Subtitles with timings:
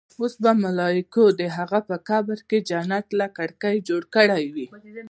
[0.19, 4.67] اوس به ملايکو د هغه په قبر کې جنت له کړکۍ جوړ کړې وي.